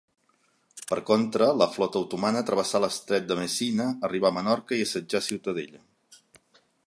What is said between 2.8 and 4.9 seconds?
l'estret de Messina, arribà a Menorca i